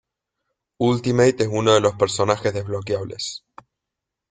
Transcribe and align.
Ultimate 0.79 1.43
es 1.43 1.47
uno 1.51 1.75
de 1.75 1.79
los 1.79 1.93
personajes 1.93 2.51
desbloqueables. 2.55 3.45